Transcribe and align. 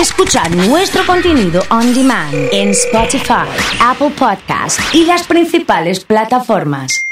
Escuchar 0.00 0.54
nuestro 0.54 1.04
contenido 1.06 1.62
on 1.70 1.94
demand 1.94 2.34
en 2.52 2.70
Spotify, 2.70 3.46
Apple 3.80 4.10
Podcast 4.10 4.78
y 4.92 5.04
las 5.04 5.22
principales 5.26 6.04
plataformas. 6.04 7.06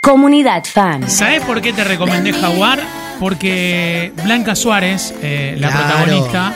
Comunidad 0.00 0.64
Fan. 0.64 1.08
¿Sabes 1.10 1.42
por 1.42 1.60
qué 1.60 1.72
te 1.72 1.82
recomendé 1.82 2.32
Jaguar? 2.32 2.80
Porque 3.18 4.12
Blanca 4.22 4.54
Suárez, 4.54 5.14
eh, 5.22 5.56
la 5.58 5.68
Claro. 5.70 5.86
protagonista, 5.88 6.52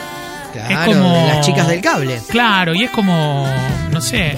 Claro, 0.53 0.69
es 0.91 0.97
como. 0.97 1.27
las 1.27 1.45
chicas 1.45 1.67
del 1.67 1.81
cable. 1.81 2.19
Claro, 2.29 2.73
y 2.75 2.83
es 2.83 2.91
como. 2.91 3.45
No 3.91 4.01
sé. 4.01 4.35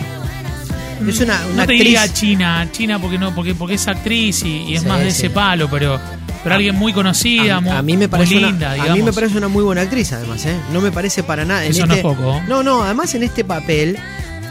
Es 1.08 1.20
una, 1.20 1.34
una 1.36 1.46
no 1.48 1.54
te 1.56 1.62
actriz. 1.62 1.80
diría 1.80 2.14
China, 2.14 2.68
China 2.72 3.00
porque 3.00 3.18
no, 3.18 3.34
porque, 3.34 3.56
porque 3.56 3.74
es 3.76 3.88
actriz 3.88 4.44
y, 4.44 4.64
y 4.66 4.76
es 4.76 4.82
Sí, 4.84 4.88
más 4.88 5.00
de 5.00 5.12
sí. 5.12 5.26
ese 5.26 5.30
palo, 5.32 5.68
pero, 5.70 6.00
pero 6.44 6.56
alguien 6.56 6.76
muy 6.76 6.92
conocida, 6.94 7.58
a, 7.58 7.62
muy, 7.62 7.72
a 7.72 7.82
mí 7.82 7.98
me 7.98 8.10
parece 8.10 8.34
muy 8.36 8.44
una, 8.44 8.52
linda, 8.52 8.72
a 8.74 8.96
mí 8.96 9.02
me 9.04 9.14
parece 9.14 9.38
una 9.38 9.48
muy 9.48 9.64
buena 9.64 9.82
actriz 9.82 10.12
además 10.14 10.46
¿eh? 10.46 10.56
no 10.72 10.82
me 10.82 10.92
parece 10.92 11.24
para 11.24 11.46
nada 11.46 11.66
en 11.66 11.72
Eso 11.72 11.86
no 11.86 11.94
este- 11.94 12.08
es 12.08 12.16
poco. 12.16 12.42
no 12.48 12.64
no 12.64 12.84
además 12.84 13.14
en 13.16 13.24
este 13.24 13.44
papel 13.44 13.98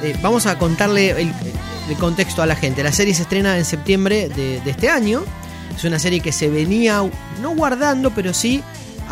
eh, 0.03 0.17
vamos 0.23 0.47
a 0.47 0.57
contarle 0.59 1.11
el, 1.11 1.33
el 1.89 1.97
contexto 1.97 2.43
a 2.43 2.47
la 2.47 2.57
gente 2.57 2.83
la 2.83 2.93
serie 2.93 3.15
se 3.15 3.23
estrena 3.23 3.59
en 3.59 3.65
septiembre 3.65 4.29
de, 4.29 4.61
de 4.61 4.71
este 4.71 4.89
año 4.89 5.25
es 5.77 5.85
una 5.85 5.99
serie 5.99 6.21
que 6.21 6.33
se 6.33 6.49
venía 6.49 7.03
no 7.43 7.51
guardando 7.57 8.11
pero 8.11 8.33
sí 8.35 8.63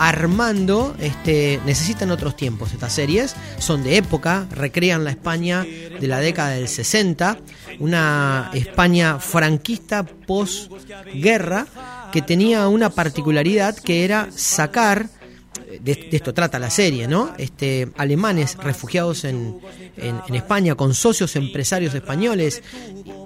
armando 0.01 0.95
este 1.01 1.59
necesitan 1.67 2.13
otros 2.13 2.37
tiempos 2.37 2.73
estas 2.73 2.93
series 2.93 3.35
son 3.59 3.83
de 3.83 3.97
época 3.97 4.47
recrean 4.53 5.03
la 5.03 5.11
España 5.11 5.67
de 6.01 6.07
la 6.07 6.21
década 6.21 6.51
del 6.51 6.69
60 6.69 7.37
una 7.81 8.51
España 8.55 9.19
franquista 9.19 10.05
posguerra 10.05 11.67
que 12.13 12.23
tenía 12.23 12.69
una 12.69 12.91
particularidad 12.91 13.77
que 13.77 14.05
era 14.05 14.29
sacar 14.35 15.09
de, 15.81 16.09
esto 16.13 16.33
trata 16.33 16.59
la 16.59 16.71
serie, 16.71 17.07
¿no? 17.09 17.33
Este, 17.37 17.89
alemanes 17.97 18.57
refugiados 18.57 19.25
en, 19.25 19.59
en- 19.97 20.35
España 20.35 20.75
con 20.75 20.95
socios 20.95 21.37
empresarios 21.37 21.95
españoles, 21.95 22.63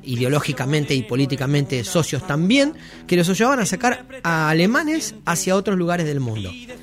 ideológicamente 0.02 0.94
y 0.94 1.02
políticamente 1.02 1.84
socios 1.84 2.26
también, 2.26 2.74
que 3.06 3.16
los 3.16 3.28
ayudaban 3.28 3.60
a 3.60 3.66
sacar 3.66 4.06
a 4.24 4.48
alemanes 4.50 5.14
hacia 5.24 5.54
otros 5.56 5.76
lugares 5.78 6.06
del 6.06 6.20
mundo. 6.20 6.50
Eh, 6.50 6.76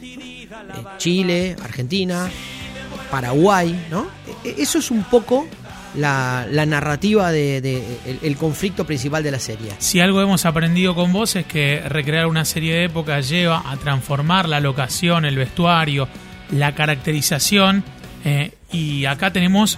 Chile, 0.97 1.55
Argentina, 1.61 2.29
Paraguay, 3.11 3.87
¿no? 3.89 4.07
E- 4.43 4.49
e- 4.49 4.55
Eso 4.61 4.79
es 4.79 4.91
un 4.91 5.03
poco 5.03 5.47
la, 5.95 6.45
la 6.49 6.65
narrativa 6.65 7.31
de, 7.31 7.61
de- 7.61 7.83
el, 8.05 8.19
el 8.21 8.35
conflicto 8.37 8.85
principal 8.85 9.23
de 9.23 9.31
la 9.31 9.39
serie. 9.39 9.71
Si 9.79 9.99
algo 9.99 10.21
hemos 10.21 10.45
aprendido 10.45 10.93
con 10.95 11.11
vos 11.13 11.35
es 11.35 11.45
que 11.45 11.81
recrear 11.87 12.27
una 12.27 12.45
serie 12.45 12.73
de 12.75 12.83
época 12.85 13.19
lleva 13.21 13.63
a 13.69 13.77
transformar 13.77 14.47
la 14.47 14.59
locación, 14.59 15.25
el 15.25 15.35
vestuario, 15.37 16.07
la 16.51 16.75
caracterización. 16.75 17.83
eh, 18.25 18.51
y 18.71 19.05
acá 19.05 19.31
tenemos 19.33 19.77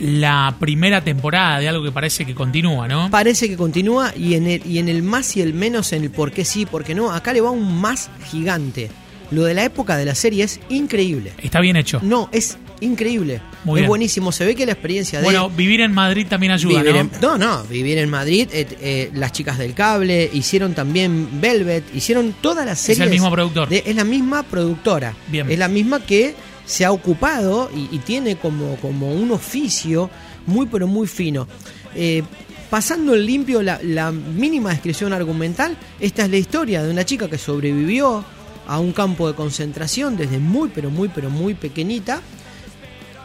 la 0.00 0.56
primera 0.58 1.02
temporada 1.04 1.60
de 1.60 1.68
algo 1.68 1.84
que 1.84 1.92
parece 1.92 2.24
que 2.24 2.34
continúa, 2.34 2.88
¿no? 2.88 3.10
Parece 3.10 3.48
que 3.48 3.56
continúa 3.56 4.12
y 4.16 4.34
en, 4.34 4.46
el, 4.48 4.66
y 4.66 4.78
en 4.78 4.88
el 4.88 5.02
más 5.02 5.36
y 5.36 5.40
el 5.42 5.54
menos, 5.54 5.92
en 5.92 6.02
el 6.04 6.10
por 6.10 6.32
qué 6.32 6.44
sí, 6.44 6.66
por 6.66 6.82
qué 6.84 6.94
no, 6.94 7.12
acá 7.12 7.32
le 7.32 7.40
va 7.40 7.50
un 7.50 7.80
más 7.80 8.10
gigante. 8.30 8.90
Lo 9.30 9.44
de 9.44 9.54
la 9.54 9.64
época 9.64 9.96
de 9.96 10.04
la 10.04 10.14
serie 10.14 10.44
es 10.44 10.60
increíble. 10.68 11.32
Está 11.38 11.60
bien 11.60 11.76
hecho. 11.76 12.00
No, 12.02 12.28
es 12.32 12.58
increíble. 12.84 13.40
Muy 13.64 13.78
es 13.78 13.82
bien. 13.82 13.88
buenísimo. 13.88 14.30
Se 14.32 14.44
ve 14.44 14.54
que 14.54 14.66
la 14.66 14.72
experiencia 14.72 15.18
de 15.18 15.24
Bueno, 15.24 15.50
vivir 15.50 15.80
en 15.80 15.92
Madrid 15.92 16.26
también 16.28 16.52
ayuda, 16.52 16.82
¿no? 16.82 16.90
en, 16.96 17.10
no, 17.20 17.38
no, 17.38 17.64
vivir 17.64 17.98
en 17.98 18.10
Madrid, 18.10 18.48
eh, 18.52 18.66
eh, 18.80 19.10
las 19.14 19.32
chicas 19.32 19.58
del 19.58 19.74
cable, 19.74 20.30
hicieron 20.32 20.74
también 20.74 21.40
Velvet, 21.40 21.84
hicieron 21.94 22.34
todas 22.40 22.64
las 22.66 22.78
series. 22.78 23.00
el 23.00 23.10
mismo 23.10 23.30
productor. 23.30 23.68
de- 23.68 23.82
es 23.86 23.96
la 23.96 24.04
misma 24.04 24.42
productora. 24.44 25.14
Bien. 25.28 25.50
Es 25.50 25.58
la 25.58 25.68
misma 25.68 26.00
que 26.04 26.34
se 26.66 26.84
ha 26.84 26.92
ocupado 26.92 27.70
y, 27.74 27.94
y 27.94 27.98
tiene 27.98 28.36
como, 28.36 28.76
como 28.76 29.12
un 29.12 29.30
oficio 29.32 30.10
muy 30.46 30.66
pero 30.66 30.86
muy 30.86 31.06
fino. 31.06 31.46
Eh, 31.94 32.22
pasando 32.70 33.14
en 33.14 33.24
limpio 33.26 33.62
la, 33.62 33.78
la 33.82 34.10
mínima 34.12 34.70
descripción 34.70 35.12
argumental, 35.12 35.76
esta 36.00 36.24
es 36.24 36.30
la 36.30 36.36
historia 36.38 36.82
de 36.82 36.90
una 36.90 37.04
chica 37.04 37.28
que 37.28 37.38
sobrevivió 37.38 38.24
a 38.66 38.78
un 38.80 38.92
campo 38.92 39.28
de 39.28 39.34
concentración 39.34 40.16
desde 40.16 40.38
muy 40.38 40.70
pero 40.74 40.88
muy 40.90 41.08
pero 41.08 41.28
muy 41.28 41.52
pequeñita 41.54 42.22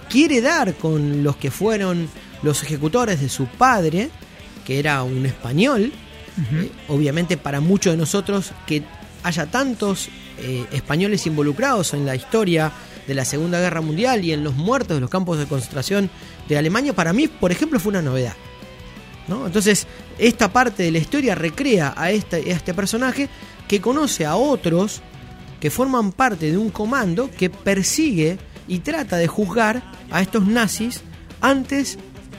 quiere 0.10 0.42
dar 0.42 0.74
con 0.76 1.24
los 1.24 1.36
que 1.38 1.52
fueron 1.52 2.10
los 2.42 2.64
ejecutores 2.64 3.22
de 3.22 3.30
su 3.30 3.46
padre, 3.46 4.10
que 4.66 4.80
era 4.80 5.04
un 5.04 5.26
español. 5.26 5.92
Eh, 6.54 6.72
obviamente 6.88 7.36
para 7.36 7.60
muchos 7.60 7.92
de 7.92 7.98
nosotros 7.98 8.54
que 8.66 8.82
haya 9.24 9.48
tantos 9.48 10.08
eh, 10.38 10.66
españoles 10.72 11.28
involucrados 11.28 11.94
en 11.94 12.06
la 12.06 12.16
historia 12.16 12.72
de 13.06 13.14
la 13.14 13.26
Segunda 13.26 13.60
Guerra 13.60 13.82
Mundial 13.82 14.24
y 14.24 14.32
en 14.32 14.46
los 14.46 14.56
muertos 14.56 14.96
de 14.96 15.02
los 15.02 15.10
campos 15.10 15.38
de 15.38 15.48
concentración 15.48 16.10
de 16.48 16.58
Alemania, 16.58 16.94
para 16.94 17.12
mí, 17.12 17.28
por 17.28 17.52
ejemplo, 17.52 17.80
fue 17.80 17.90
una 17.90 18.02
novedad. 18.02 18.36
¿no? 19.28 19.48
Entonces, 19.48 19.86
esta 20.18 20.54
parte 20.54 20.84
de 20.84 20.92
la 20.92 21.00
historia 21.00 21.36
recrea 21.36 21.94
a 21.98 22.12
este, 22.12 22.38
a 22.38 22.56
este 22.56 22.74
personaje 22.74 23.28
que 23.68 23.82
conoce 23.82 24.26
a 24.26 24.36
otros 24.36 25.02
que 25.60 25.70
forman 25.70 26.12
parte 26.12 26.52
de 26.52 26.58
un 26.58 26.70
comando 26.70 27.30
que 27.30 27.50
persigue 27.50 28.38
y 28.70 28.80
trata 28.80 29.18
de 29.18 29.28
juzgar 29.28 29.84
a 30.12 30.22
estos 30.22 30.48
nazis 30.48 31.02
antes 31.42 31.98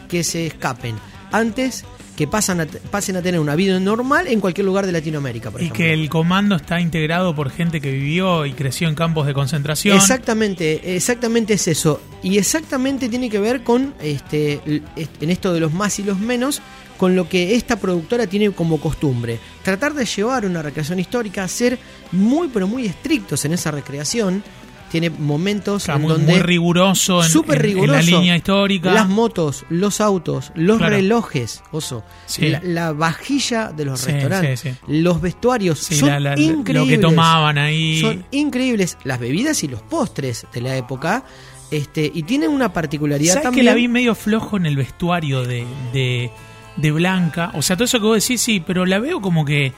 que 0.08 0.24
se 0.24 0.46
escapen, 0.46 0.94
antes 1.32 1.84
que 2.16 2.26
pasan 2.26 2.60
a- 2.60 2.66
pasen 2.66 3.16
a 3.16 3.22
tener 3.22 3.41
una 3.41 3.54
vida 3.54 3.80
normal 3.80 4.26
en 4.26 4.41
cualquier 4.41 4.66
lugar 4.66 4.84
de 4.84 4.92
Latinoamérica. 4.92 5.50
Por 5.50 5.60
Y 5.62 5.64
ejemplo. 5.64 5.84
que 5.84 5.92
el 5.94 6.08
comando 6.10 6.54
está 6.56 6.78
integrado 6.80 7.34
por 7.34 7.48
gente 7.50 7.80
que 7.80 7.91
vivió 7.91 8.44
y 8.44 8.52
creció 8.52 8.88
en 8.88 8.94
campos 8.94 9.26
de 9.26 9.32
concentración. 9.32 9.96
Exactamente, 9.96 10.96
exactamente 10.96 11.54
es 11.54 11.66
eso. 11.66 12.00
Y 12.22 12.36
exactamente 12.36 13.08
tiene 13.08 13.30
que 13.30 13.38
ver 13.38 13.62
con, 13.62 13.94
este, 14.02 14.60
en 14.66 15.30
esto 15.30 15.54
de 15.54 15.60
los 15.60 15.72
más 15.72 15.98
y 15.98 16.02
los 16.02 16.18
menos, 16.18 16.60
con 16.98 17.16
lo 17.16 17.26
que 17.26 17.54
esta 17.54 17.76
productora 17.76 18.26
tiene 18.26 18.50
como 18.50 18.78
costumbre. 18.78 19.38
Tratar 19.62 19.94
de 19.94 20.04
llevar 20.04 20.44
una 20.44 20.60
recreación 20.60 20.98
histórica, 21.00 21.48
ser 21.48 21.78
muy 22.12 22.48
pero 22.48 22.68
muy 22.68 22.84
estrictos 22.84 23.47
en 23.47 23.54
esa 23.54 23.70
recreación. 23.70 24.42
Tiene 24.91 25.09
momentos 25.11 25.89
en 25.89 26.01
muy, 26.03 26.12
donde... 26.12 26.33
muy 26.33 26.43
riguroso, 26.43 27.23
en, 27.23 27.31
Súper 27.31 27.56
en- 27.59 27.61
en 27.61 27.67
riguroso. 27.75 27.93
la 27.93 28.03
línea 28.03 28.37
histórica. 28.37 28.93
Las 28.93 29.09
motos, 29.09 29.65
los 29.71 30.01
autos, 30.01 30.51
los 30.56 30.78
Claro. 30.78 30.97
relojes, 30.97 31.62
oso, 31.71 32.03
Sí. 32.27 32.49
la, 32.49 32.61
la 32.65 32.93
vajilla 32.93 33.71
de 33.71 33.84
los 33.84 34.01
Sí, 34.01 34.11
restaurantes, 34.11 34.61
sí, 34.61 34.71
sí. 34.71 34.77
los 34.89 35.21
vestuarios, 35.21 35.78
son 35.78 36.09
la- 36.09 36.19
la- 36.21 36.39
increíbles. 36.41 36.75
lo 36.75 36.87
que 36.87 36.99
tomaban 36.99 37.56
ahí. 37.59 38.01
Son 38.01 38.25
increíbles 38.33 38.99
las 39.05 39.21
bebidas 39.21 39.62
y 39.62 39.69
los 39.69 39.81
postres 39.83 40.47
de 40.53 40.61
la 40.61 40.77
época. 40.77 41.25
Este, 41.71 42.11
y 42.12 42.25
tienen 42.25 42.51
una 42.51 42.72
particularidad 42.72 43.34
¿Sabes 43.34 43.43
que 43.43 43.47
también. 43.49 43.67
la 43.67 43.75
vi 43.75 43.87
medio 43.87 44.17
flojo 44.17 44.57
en 44.57 44.67
el 44.67 44.77
vestuario 44.77 45.45
de, 45.45 45.65
de, 45.93 46.33
de 46.77 46.91
Blanca? 46.91 47.53
O 47.55 47.62
sea, 47.62 47.77
todo 47.77 47.84
eso 47.84 48.01
que 48.01 48.07
vos 48.07 48.21
decís, 48.21 48.41
sí, 48.41 48.59
pero 48.59 48.84
la 48.87 48.99
veo 48.99 49.21
como 49.21 49.45
que 49.45 49.72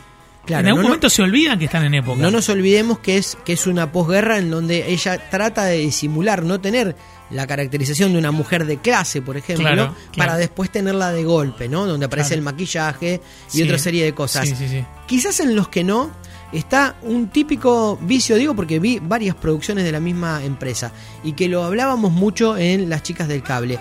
Claro, 0.44 0.60
en 0.62 0.66
algún 0.68 0.78
no, 0.78 0.82
no- 0.82 0.88
momento 0.88 1.08
se 1.10 1.22
olvidan 1.22 1.58
que 1.58 1.66
están 1.66 1.84
en 1.84 1.94
época. 1.94 2.20
No 2.20 2.30
nos 2.30 2.48
olvidemos 2.48 2.98
que 2.98 3.16
es, 3.16 3.36
que 3.44 3.52
es 3.52 3.66
una 3.66 3.92
posguerra 3.92 4.38
en 4.38 4.50
donde 4.50 4.90
ella 4.92 5.18
trata 5.30 5.64
de 5.64 5.78
disimular, 5.78 6.42
no 6.44 6.60
tener 6.60 6.96
la 7.30 7.46
caracterización 7.46 8.12
de 8.12 8.18
una 8.18 8.30
mujer 8.32 8.66
de 8.66 8.76
clase, 8.78 9.22
por 9.22 9.36
ejemplo, 9.36 9.64
Claro, 9.66 9.94
claro. 10.12 10.16
para 10.16 10.36
después 10.36 10.70
tenerla 10.70 11.12
de 11.12 11.24
golpe, 11.24 11.68
¿no? 11.68 11.86
Donde 11.86 12.06
aparece 12.06 12.34
el 12.34 12.42
maquillaje 12.42 13.20
y 13.52 13.56
Sí. 13.58 13.62
otra 13.62 13.78
serie 13.78 14.04
de 14.04 14.12
cosas. 14.14 14.48
Sí, 14.48 14.54
sí, 14.56 14.68
sí. 14.68 14.84
Quizás 15.06 15.40
en 15.40 15.54
los 15.56 15.68
que 15.68 15.82
no 15.84 16.10
está 16.52 16.96
un 17.02 17.28
típico 17.28 17.96
vicio, 18.02 18.36
digo 18.36 18.54
porque 18.54 18.78
vi 18.80 18.98
varias 19.00 19.34
producciones 19.34 19.84
de 19.84 19.92
la 19.92 20.00
misma 20.00 20.44
empresa 20.44 20.92
y 21.24 21.32
que 21.32 21.48
lo 21.48 21.64
hablábamos 21.64 22.12
mucho 22.12 22.58
en 22.58 22.90
Las 22.90 23.02
chicas 23.02 23.28
del 23.28 23.42
cable. 23.42 23.78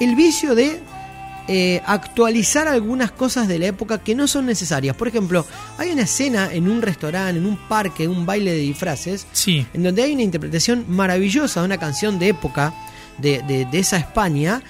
El 0.00 0.14
vicio 0.16 0.54
de 0.54 0.82
eh, 1.48 1.82
actualizar 1.86 2.68
algunas 2.68 3.10
cosas 3.10 3.48
de 3.48 3.58
la 3.58 3.66
época 3.66 3.98
que 3.98 4.14
no 4.14 4.26
son 4.28 4.46
necesarias. 4.46 4.94
Por 4.96 5.08
ejemplo, 5.08 5.44
hay 5.78 5.90
una 5.90 6.02
escena 6.02 6.50
en 6.52 6.68
un 6.68 6.82
restaurante, 6.82 7.38
en 7.38 7.46
un 7.46 7.56
parque, 7.68 8.06
un 8.08 8.24
baile 8.26 8.52
de 8.52 8.58
disfraces, 8.58 9.26
Sí. 9.32 9.66
en 9.74 9.82
donde 9.82 10.02
hay 10.02 10.12
una 10.12 10.22
interpretación 10.22 10.84
maravillosa 10.88 11.60
de 11.60 11.66
una 11.66 11.78
canción 11.78 12.18
de 12.18 12.28
época 12.28 12.72
de, 13.18 13.42
de- 13.42 13.64
de 13.66 13.78
esa 13.78 13.96
España 13.98 14.62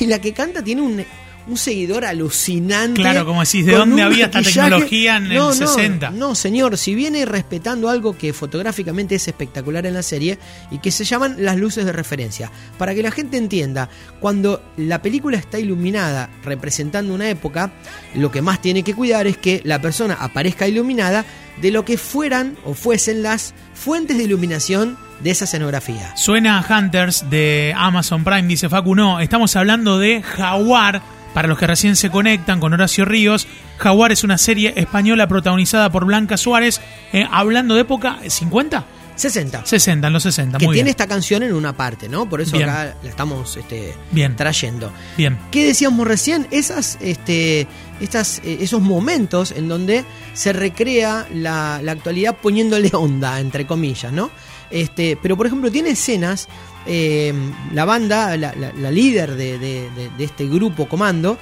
y 0.00 0.06
la 0.06 0.20
que 0.20 0.32
canta 0.32 0.62
tiene 0.62 0.82
un, 0.82 1.04
un 1.50 1.56
seguidor 1.56 2.04
alucinante. 2.04 3.00
Claro, 3.00 3.26
como 3.26 3.40
decís, 3.40 3.66
¿de 3.66 3.74
dónde 3.74 4.02
había 4.02 4.26
esta 4.26 4.40
tecnología 4.42 5.16
en 5.16 5.26
el 5.26 5.34
No, 5.34 5.48
no, 5.48 5.54
60? 5.54 6.10
No, 6.10 6.34
señor, 6.34 6.78
si 6.78 6.94
viene 6.94 7.24
respetando 7.26 7.88
algo 7.88 8.16
que 8.16 8.32
fotográficamente 8.32 9.16
es 9.16 9.26
espectacular 9.26 9.84
en 9.86 9.94
la 9.94 10.02
serie 10.02 10.38
y 10.70 10.78
que 10.78 10.90
se 10.90 11.04
llaman 11.04 11.36
las 11.38 11.56
luces 11.56 11.84
de 11.84 11.92
referencia. 11.92 12.50
Para 12.78 12.94
que 12.94 13.02
la 13.02 13.10
gente 13.10 13.36
entienda, 13.36 13.88
cuando 14.20 14.62
la 14.76 15.02
película 15.02 15.36
está 15.36 15.58
iluminada 15.58 16.30
representando 16.44 17.12
una 17.12 17.28
época, 17.28 17.72
lo 18.14 18.30
que 18.30 18.42
más 18.42 18.62
tiene 18.62 18.84
que 18.84 18.94
cuidar 18.94 19.26
es 19.26 19.36
que 19.36 19.60
la 19.64 19.80
persona 19.80 20.14
aparezca 20.14 20.68
iluminada 20.68 21.24
de 21.60 21.70
lo 21.70 21.84
que 21.84 21.98
fueran 21.98 22.56
o 22.64 22.74
fuesen 22.74 23.22
las 23.22 23.54
fuentes 23.74 24.16
de 24.16 24.24
iluminación 24.24 24.96
de 25.22 25.30
esa 25.30 25.44
escenografía. 25.44 26.16
Suena 26.16 26.58
a 26.58 26.78
Hunters 26.78 27.28
de 27.28 27.74
Amazon 27.76 28.24
Prime, 28.24 28.44
dice 28.44 28.68
Facu. 28.68 28.94
No, 28.94 29.20
estamos 29.20 29.54
hablando 29.56 29.98
de 29.98 30.22
Jaguar. 30.22 31.02
Para 31.34 31.46
los 31.48 31.58
que 31.58 31.66
recién 31.66 31.96
se 31.96 32.10
conectan 32.10 32.58
con 32.60 32.72
Horacio 32.72 33.04
Ríos, 33.04 33.46
Jaguar 33.78 34.12
es 34.12 34.24
una 34.24 34.36
serie 34.36 34.72
española 34.76 35.28
protagonizada 35.28 35.90
por 35.90 36.04
Blanca 36.04 36.36
Suárez, 36.36 36.80
eh, 37.12 37.24
hablando 37.30 37.74
de 37.74 37.82
época 37.82 38.18
50. 38.26 38.84
60. 39.14 39.66
60, 39.66 40.06
en 40.06 40.12
los 40.14 40.22
60, 40.22 40.56
que 40.58 40.64
muy 40.64 40.74
tiene 40.74 40.86
bien. 40.86 40.92
esta 40.92 41.06
canción 41.06 41.42
en 41.42 41.52
una 41.52 41.74
parte, 41.74 42.08
¿no? 42.08 42.26
Por 42.26 42.40
eso 42.40 42.56
Bien. 42.56 42.70
acá 42.70 42.96
la 43.02 43.10
estamos 43.10 43.54
este, 43.58 43.94
Bien. 44.12 44.34
trayendo. 44.34 44.90
Bien. 45.18 45.38
¿Qué 45.50 45.66
decíamos 45.66 46.08
recién? 46.08 46.46
Esas, 46.50 46.96
este, 47.02 47.66
estas, 48.00 48.38
eh, 48.38 48.58
esos 48.62 48.80
momentos 48.80 49.52
en 49.52 49.68
donde 49.68 50.06
se 50.32 50.54
recrea 50.54 51.26
la, 51.34 51.80
la 51.82 51.92
actualidad 51.92 52.34
poniéndole 52.40 52.90
onda, 52.94 53.40
entre 53.40 53.66
comillas, 53.66 54.10
¿no? 54.10 54.30
Este, 54.70 55.18
pero 55.20 55.36
por 55.36 55.46
ejemplo, 55.46 55.70
tiene 55.70 55.90
escenas. 55.90 56.48
Eh, 56.86 57.32
la 57.72 57.84
banda, 57.84 58.36
la, 58.36 58.54
líder 58.90 59.34
de, 59.36 59.58
de- 59.58 59.90
de- 59.90 60.10
de 60.16 60.24
este 60.24 60.46
grupo 60.46 60.88
comando, 60.88 61.38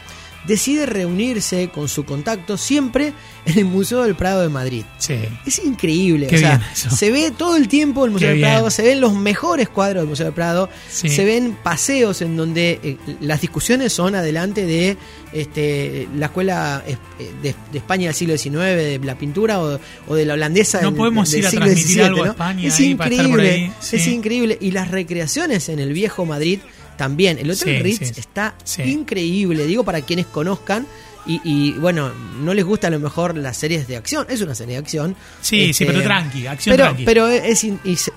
decide 0.46 0.86
reunirse 0.86 1.68
con 1.68 1.88
su 1.88 2.04
contacto 2.04 2.56
siempre 2.56 3.12
en 3.44 3.58
el 3.58 3.64
Museo 3.64 4.02
del 4.04 4.14
Prado 4.14 4.42
de 4.42 4.48
Madrid. 4.48 4.84
Sí. 4.98 5.16
Es 5.46 5.58
increíble, 5.58 6.26
Qué 6.26 6.36
o 6.36 6.38
sea, 6.38 6.60
se 6.74 7.10
ve 7.10 7.30
todo 7.36 7.56
el 7.56 7.68
tiempo 7.68 8.04
el 8.04 8.10
Museo 8.12 8.26
Qué 8.28 8.30
del 8.30 8.36
bien. 8.38 8.50
Prado, 8.50 8.70
se 8.70 8.82
ven 8.82 9.00
los 9.00 9.14
mejores 9.14 9.68
cuadros 9.68 10.02
del 10.02 10.08
Museo 10.08 10.26
del 10.26 10.34
Prado, 10.34 10.68
Sí. 10.90 11.08
se 11.08 11.24
ven 11.24 11.56
paseos 11.62 12.22
en 12.22 12.36
donde 12.36 12.78
eh, 12.82 12.96
las 13.20 13.40
discusiones 13.40 13.92
son 13.92 14.14
adelante 14.14 14.64
de 14.64 14.96
este, 15.32 16.08
la 16.16 16.26
escuela 16.26 16.82
eh, 16.86 16.96
de, 17.42 17.54
de 17.72 17.78
España 17.78 18.06
del 18.06 18.14
siglo 18.14 18.36
XIX, 18.38 18.54
de 18.76 19.00
la 19.02 19.16
pintura 19.18 19.60
o, 19.62 19.78
o 20.08 20.14
de 20.14 20.24
la 20.24 20.34
holandesa 20.34 20.80
No 20.80 20.90
del, 20.90 20.96
podemos 20.98 21.30
del 21.30 21.40
ir 21.40 21.46
a 21.46 21.50
siglo 21.50 21.64
transmitir 21.66 21.92
XVII, 21.96 22.04
algo 22.06 22.22
a 22.22 22.26
¿no? 22.26 22.32
España 22.32 22.68
Es 22.68 22.78
ahí 22.78 22.94
para 22.94 23.10
estar 23.10 23.26
por 23.28 23.34
increíble, 23.40 23.64
ahí, 23.66 23.72
sí. 23.80 23.96
es 23.96 24.06
increíble. 24.06 24.58
Y 24.60 24.70
las 24.70 24.90
recreaciones 24.90 25.68
en 25.68 25.78
el 25.78 25.92
viejo 25.92 26.24
Madrid 26.24 26.60
también. 26.98 27.38
El 27.38 27.50
Hotel 27.50 27.76
Sí, 27.78 27.82
Ritz 27.82 27.98
sí. 28.14 28.20
está 28.20 28.54
Sí. 28.64 28.82
increíble, 28.82 29.64
digo 29.66 29.82
para 29.84 30.02
quienes 30.02 30.26
conozcan. 30.26 30.86
Y, 31.26 31.40
y, 31.44 31.72
bueno, 31.72 32.10
no 32.40 32.54
les 32.54 32.64
gusta 32.64 32.86
a 32.86 32.90
lo 32.90 32.98
mejor 32.98 33.36
las 33.36 33.56
series 33.58 33.86
de 33.86 33.96
acción. 33.98 34.26
Es 34.30 34.40
una 34.40 34.54
serie 34.54 34.74
de 34.74 34.78
acción. 34.78 35.14
Sí, 35.42 35.64
sí, 35.74 35.84
Este, 35.84 35.86
pero 35.86 36.02
tranqui, 36.02 36.46
acción 36.46 36.72
pero, 36.74 36.84
tranqui. 36.86 37.04
pero 37.04 37.28
es, 37.28 37.66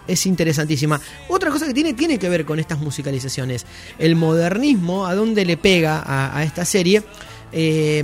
es 0.07 0.25
interesantísima. 0.25 0.99
Otra 1.27 1.49
cosa 1.51 1.67
que 1.67 1.73
tiene 1.73 1.93
tiene 1.93 2.17
que 2.17 2.29
ver 2.29 2.45
con 2.45 2.57
estas 2.59 2.79
musicalizaciones. 2.79 3.65
El 3.99 4.15
modernismo, 4.15 5.07
a 5.07 5.15
dónde 5.15 5.43
le 5.43 5.57
pega 5.57 5.99
a, 5.99 6.37
a 6.37 6.43
esta 6.45 6.63
serie, 6.63 7.03
eh, 7.51 8.03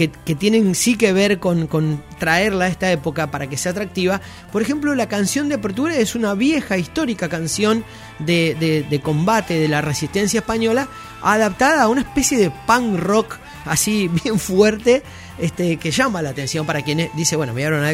que, 0.00 0.10
que 0.24 0.34
tienen 0.34 0.74
sí 0.74 0.96
que 0.96 1.12
ver 1.12 1.38
con, 1.40 1.66
con 1.66 2.02
traerla 2.18 2.64
a 2.64 2.68
esta 2.68 2.90
época 2.90 3.30
para 3.30 3.48
que 3.50 3.58
sea 3.58 3.72
atractiva. 3.72 4.22
Por 4.50 4.62
ejemplo, 4.62 4.94
la 4.94 5.08
canción 5.10 5.50
de 5.50 5.56
apertura 5.56 5.94
es 5.96 6.14
una 6.14 6.32
vieja, 6.32 6.78
histórica 6.78 7.28
canción 7.28 7.84
de, 8.18 8.56
de- 8.58 8.82
de 8.88 9.00
combate 9.02 9.58
de 9.60 9.68
la 9.68 9.82
resistencia 9.82 10.40
española, 10.40 10.88
adaptada 11.20 11.82
a 11.82 11.88
una 11.88 12.00
especie 12.00 12.38
de 12.38 12.50
punk 12.66 12.98
rock 12.98 13.36
así 13.66 14.08
bien 14.24 14.38
fuerte. 14.38 15.02
Este, 15.38 15.76
que 15.78 15.90
llama 15.90 16.20
la 16.22 16.30
atención 16.30 16.66
para 16.66 16.82
quien 16.82 17.10
dice, 17.14 17.34
bueno, 17.36 17.52
me 17.54 17.60
dieron 17.62 17.80
una, 17.80 17.92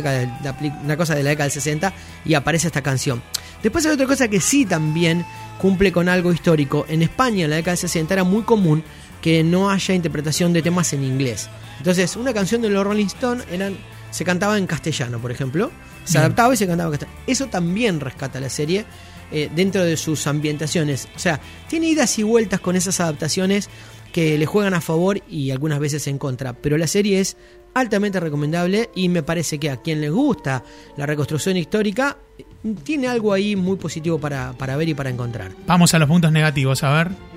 una 0.82 0.97
cosa 0.97 1.14
de 1.14 1.23
la 1.23 1.31
década 1.31 1.44
del 1.44 1.52
60 1.52 1.93
y 2.25 2.35
aparece 2.35 2.67
esta 2.69 2.82
canción. 2.82 3.23
Después 3.62 3.85
hay 3.87 3.93
otra 3.93 4.06
cosa 4.06 4.26
que 4.29 4.41
sí 4.41 4.64
también 4.67 5.25
cumple 5.61 5.91
con 5.93 6.09
algo 6.09 6.32
histórico. 6.32 6.87
En 6.88 7.02
España, 7.02 7.44
en 7.44 7.50
la 7.50 7.56
década 7.56 7.73
del 7.73 7.79
60, 7.88 8.14
era 8.14 8.25
muy 8.25 8.43
común 8.43 8.82
que 9.23 9.44
no 9.44 9.70
haya 9.70 9.94
interpretación 9.94 10.52
de 10.52 10.62
temas 10.62 10.93
en 10.93 11.05
inglés. 11.05 11.49
Entonces, 11.78 12.17
una 12.17 12.32
canción 12.32 12.62
de 12.62 12.70
los 12.70 12.84
Rolling 12.84 13.06
Stones 13.06 13.46
eran, 13.50 13.76
se 14.11 14.25
cantaba 14.25 14.58
en 14.58 14.67
castellano, 14.67 15.19
por 15.19 15.31
ejemplo. 15.31 15.70
Se 16.05 16.12
Bien. 16.12 16.25
adaptaba 16.25 16.55
y 16.55 16.56
se 16.56 16.67
cantaba 16.67 16.88
en 16.88 16.99
castellano. 16.99 17.20
Eso 17.26 17.46
también 17.46 18.00
rescata 18.00 18.40
la 18.40 18.49
serie 18.49 18.84
eh, 19.32 19.50
dentro 19.55 19.84
de 19.84 19.96
sus 19.96 20.26
ambientaciones. 20.26 21.08
O 21.17 21.19
sea, 21.19 21.40
tiene 21.69 21.88
idas 21.88 22.19
y 22.19 22.23
vueltas 22.23 22.61
con 22.61 22.76
esas 22.76 23.00
adaptaciones 23.00 23.69
que 24.12 24.38
le 24.38 24.46
juegan 24.46 24.73
a 24.73 24.81
favor 24.81 25.20
y 25.28 25.50
algunas 25.50 25.78
veces 25.78 26.06
en 26.06 26.19
contra. 26.19 26.55
Pero 26.55 26.78
la 26.78 26.87
serie 26.87 27.20
es 27.20 27.37
altamente 27.75 28.19
recomendable 28.20 28.88
y 28.94 29.08
me 29.11 29.23
parece 29.23 29.58
que 29.58 29.69
a 29.69 29.76
quien 29.82 30.00
le 30.00 30.08
gusta 30.08 30.64
la 30.96 31.05
reconstrucción 31.05 31.56
histórica 31.58 32.17
eh, 32.38 32.44
tiene 32.82 33.08
algo 33.08 33.32
ahí 33.34 33.56
muy 33.56 33.76
positivo 33.76 34.19
para, 34.19 34.52
para 34.55 34.76
ver 34.76 34.88
y 34.88 34.94
para 34.94 35.11
encontrar. 35.11 35.52
Vamos 35.67 35.93
a 35.93 35.99
los 35.99 36.08
puntos 36.08 36.32
negativos, 36.32 36.82
a 36.82 36.93
ver. 36.93 37.36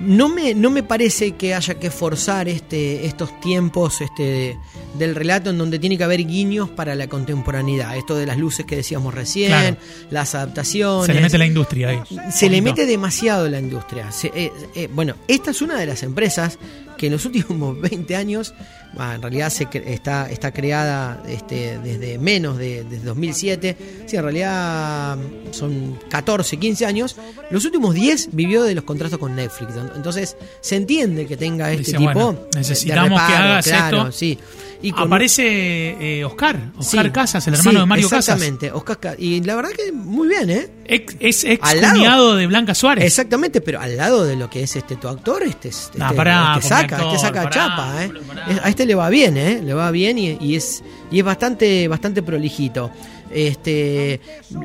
No 0.00 0.28
me, 0.28 0.54
no 0.54 0.70
me 0.70 0.82
parece 0.82 1.32
que 1.32 1.54
haya 1.54 1.74
que 1.74 1.90
forzar 1.90 2.48
este, 2.48 3.06
estos 3.06 3.40
tiempos 3.40 4.00
este, 4.02 4.58
del 4.98 5.14
relato 5.14 5.50
en 5.50 5.58
donde 5.58 5.78
tiene 5.78 5.96
que 5.96 6.04
haber 6.04 6.26
guiños 6.26 6.68
para 6.68 6.94
la 6.94 7.06
contemporaneidad. 7.08 7.96
Esto 7.96 8.14
de 8.14 8.26
las 8.26 8.36
luces 8.36 8.66
que 8.66 8.76
decíamos 8.76 9.14
recién, 9.14 9.48
Claro. 9.48 9.76
las 10.10 10.34
adaptaciones. 10.34 11.06
Se 11.06 11.14
le 11.14 11.20
mete 11.22 11.38
la 11.38 11.46
industria 11.46 11.88
ahí. 11.88 12.00
Se 12.30 12.50
le 12.50 12.60
mete 12.60 12.84
demasiado 12.86 13.48
la 13.48 13.58
industria. 13.58 14.12
Se- 14.12 14.32
eh, 14.34 14.52
eh, 14.74 14.88
bueno, 14.92 15.14
esta 15.28 15.50
es 15.50 15.62
una 15.62 15.78
de 15.78 15.86
las 15.86 16.02
empresas 16.02 16.58
que 16.96 17.06
en 17.06 17.12
los 17.12 17.24
últimos 17.24 17.80
20 17.80 18.16
años, 18.16 18.54
ah, 18.98 19.14
en 19.14 19.22
realidad 19.22 19.50
se 19.50 19.66
cre- 19.68 19.84
está, 19.86 20.30
está 20.30 20.52
creada 20.52 21.22
este, 21.28 21.78
desde 21.78 22.18
menos 22.18 22.56
de 22.58 22.84
desde 22.84 23.04
2007, 23.04 23.76
sí, 24.06 24.16
en 24.16 24.22
realidad 24.22 25.16
mm, 25.16 25.52
son 25.52 25.98
14, 26.08 26.56
15 26.56 26.86
años, 26.86 27.16
los 27.50 27.64
últimos 27.64 27.94
10 27.94 28.30
vivió 28.32 28.62
de 28.64 28.74
los 28.74 28.84
contratos 28.84 29.18
con 29.18 29.34
Netflix. 29.36 29.72
Entonces 29.94 30.36
se 30.60 30.76
entiende 30.76 31.26
que 31.26 31.36
tenga 31.36 31.70
este 31.70 31.84
Dice, 31.92 31.98
tipo 31.98 32.12
bueno, 32.12 32.32
de- 32.32 32.38
de 32.50 32.58
necesitamos 32.58 33.20
que 33.20 33.32
hagas 33.34 33.66
claro, 33.66 33.98
esto. 33.98 34.12
Sí. 34.12 34.38
Y 34.88 34.92
Aparece 34.96 36.18
eh, 36.18 36.24
Oscar, 36.24 36.72
Oscar 36.76 37.06
sí, 37.06 37.10
Casas, 37.12 37.46
el 37.48 37.54
hermano 37.54 37.70
sí, 37.70 37.76
de 37.78 37.86
Mario 37.86 38.08
Casas. 38.08 38.34
Exactamente, 38.36 38.72
Oscar 38.72 39.00
Ca- 39.00 39.14
Y 39.18 39.40
la 39.42 39.56
verdad 39.56 39.70
que 39.70 39.90
muy 39.92 40.28
bien, 40.28 40.48
¿eh? 40.50 40.68
Ex- 40.86 41.16
es 41.18 41.44
ex 41.44 41.62
Al 41.68 41.80
lado. 41.80 41.94
cuñado 41.96 42.36
de 42.36 42.46
Blanca 42.46 42.74
Suárez. 42.74 43.04
Exactamente, 43.04 43.60
pero 43.60 43.80
al 43.80 43.96
lado 43.96 44.24
de 44.24 44.36
lo 44.36 44.48
que 44.50 44.62
es 44.62 44.76
este 44.76 44.96
tu 44.96 45.08
actor, 45.08 45.42
este, 45.42 45.68
es- 45.70 45.84
este, 45.86 45.98
Nah, 45.98 46.12
pará, 46.12 46.54
este 46.56 46.68
saca, 46.68 46.96
actor, 46.96 47.14
este 47.14 47.26
saca 47.26 47.42
pará, 47.42 47.50
chapa, 47.50 48.04
¿eh? 48.04 48.10
pará. 48.28 48.60
A 48.64 48.68
este 48.68 48.86
le 48.86 48.94
va 48.94 49.08
bien, 49.10 49.36
¿eh? 49.36 49.60
Le 49.62 49.74
va 49.74 49.90
bien 49.90 50.18
y, 50.18 50.38
y 50.40 50.54
es 50.56 50.82
y 51.10 51.18
es 51.18 51.24
bastante 51.24 51.88
bastante 51.88 52.22
prolijito. 52.22 52.90
Este, 53.30 54.20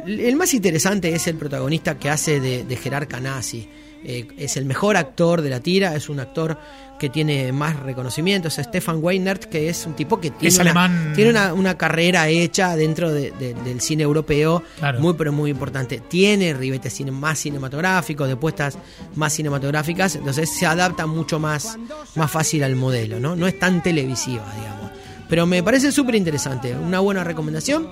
el 0.05 0.35
más 0.35 0.53
interesante 0.53 1.13
es 1.15 1.27
el 1.27 1.35
protagonista 1.35 1.97
que 1.97 2.09
hace 2.09 2.39
de, 2.39 2.63
de 2.63 2.75
Gerard 2.77 3.07
Canasi. 3.07 3.67
Eh, 4.03 4.27
es 4.37 4.57
el 4.57 4.65
mejor 4.65 4.97
actor 4.97 5.41
de 5.41 5.49
la 5.49 5.59
tira, 5.59 5.95
es 5.95 6.09
un 6.09 6.19
actor 6.19 6.57
que 6.99 7.09
tiene 7.09 7.51
más 7.51 7.79
reconocimientos, 7.79 8.59
es 8.59 8.65
Stefan 8.67 8.99
Weinert, 9.01 9.45
que 9.45 9.69
es 9.69 9.85
un 9.87 9.93
tipo 9.95 10.19
que 10.19 10.29
tiene, 10.29 10.47
Es 10.49 10.55
una, 10.59 10.71
alemán. 10.71 11.13
tiene 11.15 11.31
una, 11.31 11.53
una 11.53 11.75
carrera 11.77 12.27
hecha 12.29 12.75
dentro 12.75 13.11
de- 13.11 13.31
de- 13.31 13.55
del 13.55 13.81
cine 13.81 14.03
europeo 14.03 14.61
Claro. 14.77 14.99
muy 14.99 15.13
pero 15.15 15.31
muy 15.31 15.49
importante. 15.49 15.99
Tiene 16.07 16.53
ribetes 16.53 16.93
cine- 16.93 17.11
más 17.11 17.39
cinematográficos, 17.39 18.27
de 18.27 18.35
puestas 18.35 18.77
más 19.15 19.33
cinematográficas, 19.33 20.15
entonces 20.15 20.49
se 20.49 20.65
adapta 20.67 21.07
mucho 21.07 21.39
más, 21.39 21.77
más 22.15 22.29
fácil 22.29 22.63
al 22.63 22.75
modelo, 22.75 23.19
¿no? 23.19 23.35
No 23.35 23.47
es 23.47 23.57
tan 23.57 23.81
televisiva, 23.81 24.45
digamos. 24.57 24.91
Pero 25.27 25.45
me 25.47 25.63
parece 25.63 25.91
súper 25.91 26.15
interesante, 26.15 26.75
una 26.75 26.99
buena 26.99 27.23
recomendación. 27.23 27.87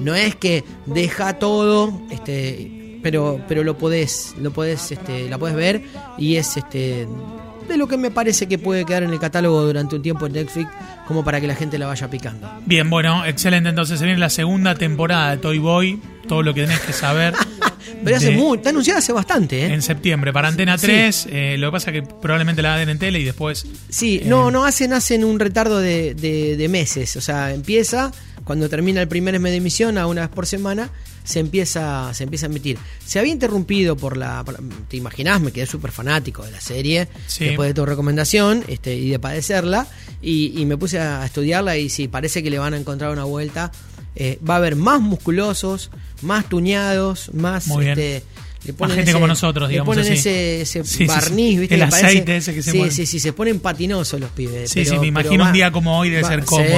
No 0.00 0.14
es 0.16 0.34
que 0.36 0.64
deja 0.86 1.38
todo, 1.38 2.00
este, 2.10 2.87
pero, 3.02 3.40
pero 3.48 3.64
lo 3.64 3.76
podés, 3.78 4.34
lo 4.40 4.50
podés, 4.52 4.92
este, 4.92 5.28
la 5.28 5.38
podés 5.38 5.54
ver 5.56 5.82
y 6.18 6.36
es 6.36 6.56
este 6.56 7.06
de 7.68 7.76
lo 7.76 7.86
que 7.86 7.98
me 7.98 8.10
parece 8.10 8.46
que 8.48 8.56
puede 8.58 8.86
quedar 8.86 9.02
en 9.02 9.10
el 9.10 9.18
catálogo 9.20 9.62
durante 9.62 9.94
un 9.94 10.00
tiempo 10.02 10.24
en 10.26 10.32
Netflix, 10.32 10.70
como 11.06 11.22
para 11.22 11.38
que 11.38 11.46
la 11.46 11.54
gente 11.54 11.76
la 11.78 11.86
vaya 11.86 12.08
picando. 12.08 12.50
Bien, 12.64 12.88
bueno, 12.88 13.26
excelente. 13.26 13.68
Entonces 13.68 13.98
se 13.98 14.06
viene 14.06 14.18
la 14.18 14.30
segunda 14.30 14.74
temporada 14.74 15.32
de 15.32 15.36
Toy 15.36 15.58
Boy. 15.58 16.00
Todo 16.26 16.42
lo 16.42 16.54
que 16.54 16.62
tenés 16.62 16.80
que 16.80 16.94
saber. 16.94 17.34
Pero 18.04 18.16
hace 18.16 18.30
de- 18.30 18.36
muy, 18.36 18.56
está 18.58 18.70
anunciada 18.70 19.00
hace 19.00 19.12
bastante, 19.12 19.66
¿eh? 19.66 19.72
En 19.74 19.82
septiembre, 19.82 20.32
para 20.32 20.48
Antena 20.48 20.78
Sí. 20.78 20.86
3. 20.86 21.28
eh, 21.30 21.56
lo 21.58 21.68
que 21.68 21.72
pasa 21.72 21.90
es 21.90 22.00
que 22.02 22.08
probablemente 22.08 22.62
la 22.62 22.76
den 22.78 22.88
en 22.88 22.98
tele 22.98 23.18
y 23.20 23.24
después. 23.24 23.66
Sí, 23.90 24.16
Eh, 24.16 24.26
no, 24.26 24.50
no 24.50 24.64
hacen, 24.64 24.92
hacen 24.94 25.22
un 25.24 25.38
retardo 25.38 25.78
de, 25.78 26.14
de- 26.14 26.56
de 26.56 26.68
meses. 26.70 27.16
O 27.16 27.20
sea, 27.20 27.52
empieza, 27.52 28.12
cuando 28.48 28.68
termina 28.68 29.00
el 29.00 29.06
primer 29.06 29.38
mes 29.38 29.52
de 29.52 29.58
emisión, 29.58 29.96
a 29.98 30.06
una 30.08 30.22
vez 30.22 30.30
por 30.30 30.46
semana, 30.46 30.90
se 31.22 31.38
empieza, 31.38 32.12
se 32.14 32.24
empieza 32.24 32.46
a 32.46 32.48
emitir. 32.48 32.78
Se 33.06 33.18
había 33.20 33.30
interrumpido 33.32 33.96
por 33.96 34.16
la. 34.16 34.42
por- 34.44 34.58
te 34.88 34.96
imaginás, 34.96 35.40
me 35.40 35.52
quedé 35.52 35.66
súper 35.66 35.92
fanático 35.92 36.42
de 36.44 36.50
la 36.50 36.60
serie. 36.60 37.06
Sí. 37.28 37.44
Después 37.44 37.68
de 37.68 37.74
tu 37.74 37.84
recomendación 37.86 38.64
este, 38.66 38.96
y 38.96 39.10
de 39.10 39.18
padecerla. 39.20 39.86
Y, 40.20 40.60
y 40.60 40.66
me 40.66 40.76
puse 40.76 40.98
a 40.98 41.24
estudiarla 41.24 41.76
y 41.76 41.88
sí, 41.90 42.08
parece 42.08 42.42
que 42.42 42.50
le 42.50 42.58
van 42.58 42.74
a 42.74 42.78
encontrar 42.78 43.12
una 43.12 43.24
vuelta. 43.24 43.70
Eh, 44.16 44.38
va 44.48 44.54
a 44.54 44.56
haber 44.56 44.74
más 44.74 45.00
musculosos, 45.00 45.90
más 46.22 46.48
tuñados, 46.48 47.30
más. 47.34 47.68
Muy 47.68 47.84
bien. 47.84 47.98
este, 47.98 48.24
le 48.64 48.72
Más 48.72 48.92
gente 48.92 49.12
como 49.12 49.28
nosotros, 49.28 49.68
digamos 49.68 49.94
Le 49.94 50.02
ponen 50.02 50.12
así. 50.18 50.28
ese, 50.28 50.60
ese 50.62 50.82
Sí, 50.82 50.90
sí, 50.90 50.96
sí. 50.98 51.06
barniz, 51.06 51.60
¿viste? 51.60 51.74
El 51.76 51.80
que 51.82 51.86
parece- 51.86 52.06
aceite 52.06 52.36
ese 52.38 52.54
que 52.54 52.62
se 52.64 52.72
sí, 52.72 52.78
mueve. 52.78 52.92
sí, 52.92 53.06
sí, 53.06 53.20
se 53.20 53.32
ponen 53.32 53.60
patinosos 53.60 54.18
los 54.18 54.30
pibes. 54.30 54.70
Sí, 54.70 54.80
pero- 54.82 54.94
sí, 54.94 54.98
me 54.98 55.06
imagino 55.06 55.42
va- 55.44 55.46
un 55.50 55.52
día 55.52 55.70
como 55.70 55.96
hoy 55.96 56.10
debe 56.10 56.22
va- 56.22 56.28
ser 56.28 56.44
cómodo. 56.44 56.66
Sí, 56.66 56.72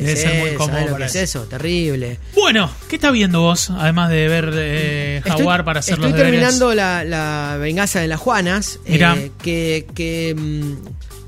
Debe 0.00 0.16
sí, 0.16 0.22
ser 0.22 0.30
muy 0.32 0.40
¿sabes 0.40 0.56
cómodo 0.58 0.80
lo 0.80 0.86
que 0.86 0.92
para 0.92 1.06
es 1.06 1.14
eso. 1.16 1.38
eso? 1.42 1.48
Terrible. 1.48 2.18
Bueno, 2.34 2.70
¿qué 2.88 2.96
está 2.96 3.10
viendo 3.10 3.40
vos? 3.40 3.70
Además 3.70 4.10
de 4.10 4.28
ver 4.28 4.50
eh, 4.54 5.22
Jaguar 5.24 5.64
para 5.64 5.80
hacer 5.80 5.94
estoy 5.94 6.10
los 6.10 6.20
terminando 6.20 6.74
la, 6.74 7.04
la 7.04 7.56
venganza 7.60 8.00
de 8.00 8.08
las 8.08 8.20
Juanas, 8.20 8.80
eh, 8.86 9.30
que, 9.42 9.86
que, 9.94 10.34
mm, 10.36 10.72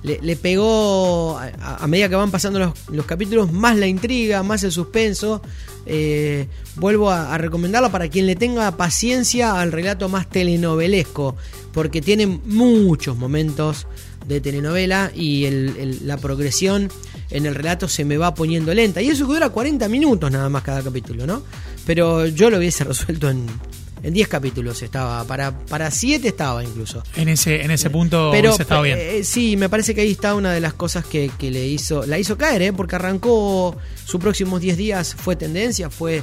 le, 0.02 0.18
le 0.22 0.36
pegó 0.36 1.38
a, 1.38 1.76
a 1.76 1.86
medida 1.86 2.08
que 2.08 2.16
van 2.16 2.30
pasando 2.30 2.58
los, 2.58 2.72
los 2.88 3.04
capítulos 3.06 3.52
más 3.52 3.76
la 3.76 3.86
intriga, 3.86 4.42
más 4.42 4.62
el 4.64 4.72
suspenso. 4.72 5.42
Eh, 5.86 6.46
vuelvo 6.76 7.10
a, 7.10 7.34
a 7.34 7.38
recomendarla 7.38 7.90
para 7.90 8.08
quien 8.08 8.26
le 8.26 8.36
tenga 8.36 8.70
paciencia 8.76 9.60
al 9.60 9.72
relato 9.72 10.08
más 10.08 10.28
telenovelesco, 10.28 11.36
porque 11.72 12.00
tiene 12.02 12.26
muchos 12.26 13.16
momentos 13.16 13.86
de 14.26 14.40
telenovela 14.40 15.10
y 15.14 15.44
el- 15.44 15.98
la 16.06 16.16
progresión 16.16 16.90
en 17.30 17.46
el 17.46 17.54
relato 17.54 17.88
se 17.88 18.04
me 18.04 18.16
va 18.16 18.34
poniendo 18.34 18.72
lenta. 18.74 19.00
Y 19.02 19.08
eso 19.08 19.26
dura 19.26 19.48
40 19.50 19.88
minutos 19.88 20.30
nada 20.30 20.48
más 20.48 20.62
cada 20.62 20.82
capítulo, 20.82 21.26
¿no? 21.26 21.42
Pero 21.86 22.26
yo 22.26 22.50
lo 22.50 22.58
hubiese 22.58 22.84
resuelto 22.84 23.30
en, 23.30 23.46
en 24.02 24.14
10 24.14 24.28
capítulos 24.28 24.82
estaba, 24.82 25.24
para 25.24 25.56
para 25.66 25.90
7 25.90 26.26
estaba 26.28 26.62
incluso. 26.64 27.02
En 27.16 27.28
ese 27.28 27.62
en 27.62 27.70
ese 27.70 27.90
punto 27.90 28.30
Pero 28.32 28.54
estaba 28.58 28.82
bien. 28.82 28.98
eh, 29.00 29.24
sí, 29.24 29.56
me 29.56 29.68
parece 29.68 29.94
que 29.94 30.00
ahí 30.02 30.10
está 30.12 30.34
una 30.34 30.52
de 30.52 30.60
las 30.60 30.74
cosas 30.74 31.04
que, 31.04 31.30
que 31.38 31.50
le 31.50 31.66
hizo 31.66 32.06
la 32.06 32.18
hizo 32.18 32.36
caer, 32.38 32.62
¿eh? 32.62 32.72
porque 32.72 32.96
arrancó 32.96 33.76
sus 34.04 34.20
próximos 34.20 34.60
10 34.60 34.76
días 34.76 35.14
fue 35.14 35.36
tendencia, 35.36 35.90
fue 35.90 36.22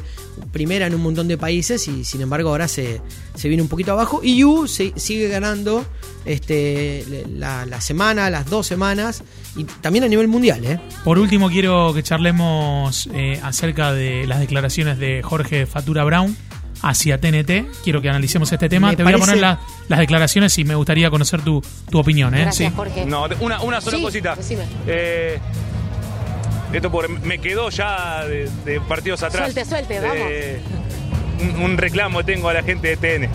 primera 0.51 0.87
en 0.87 0.95
un 0.95 1.01
montón 1.01 1.27
de 1.27 1.37
países 1.37 1.87
y 1.87 2.03
sin 2.03 2.21
embargo 2.21 2.49
ahora 2.49 2.67
se, 2.67 3.01
se 3.35 3.47
viene 3.47 3.61
un 3.63 3.69
poquito 3.69 3.91
abajo 3.93 4.21
y 4.23 4.37
Yu 4.37 4.67
se- 4.67 4.93
sigue 4.95 5.27
ganando 5.29 5.85
este 6.25 7.03
la, 7.35 7.65
la 7.65 7.81
semana, 7.81 8.29
las 8.29 8.49
dos 8.49 8.67
semanas 8.67 9.23
y 9.55 9.63
también 9.63 10.03
a 10.03 10.07
nivel 10.07 10.27
mundial, 10.27 10.63
¿eh? 10.65 10.79
Por 11.03 11.17
último, 11.17 11.49
quiero 11.49 11.93
que 11.93 12.03
charlemos 12.03 13.09
eh, 13.13 13.39
acerca 13.41 13.91
de 13.93 14.27
las 14.27 14.39
declaraciones 14.39 14.99
de 14.99 15.21
Jorge 15.23 15.65
Fatura 15.65 16.03
Brown 16.03 16.35
hacia 16.81 17.19
TNT. 17.19 17.65
Quiero 17.83 18.01
que 18.01 18.09
analicemos 18.09 18.51
este 18.51 18.69
tema. 18.69 18.89
Me 18.89 18.95
Te 18.95 19.03
voy 19.03 19.13
a 19.13 19.17
poner 19.17 19.37
la- 19.37 19.59
las 19.87 19.99
declaraciones 19.99 20.57
y 20.57 20.63
me 20.65 20.75
gustaría 20.75 21.09
conocer 21.09 21.41
tu, 21.41 21.61
tu 21.89 21.99
opinión. 21.99 22.33
¿eh? 22.35 22.41
Gracias, 22.41 22.69
Sí. 22.69 22.75
Jorge. 22.75 23.05
No, 23.05 23.27
una, 23.39 23.61
una 23.61 23.81
sola 23.81 23.97
Sí, 23.97 24.03
cosita. 24.03 24.37
Eh, 24.87 25.39
esto 26.73 26.91
por, 26.91 27.07
me 27.09 27.39
quedó 27.39 27.69
ya 27.69 28.25
de, 28.25 28.49
de 28.65 28.81
partidos 28.81 29.23
atrás. 29.23 29.43
Suelte, 29.51 29.65
suelte, 29.65 29.99
vamos. 29.99 30.17
Eh, 30.29 30.59
un, 31.55 31.61
un 31.61 31.77
reclamo 31.77 32.23
tengo 32.25 32.49
a 32.49 32.53
la 32.53 32.63
gente 32.63 32.95
de 32.95 32.97
TN. 32.97 33.29